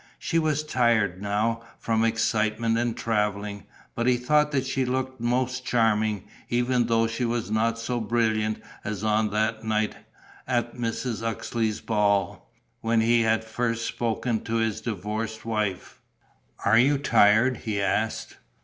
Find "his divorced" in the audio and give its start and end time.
14.55-15.45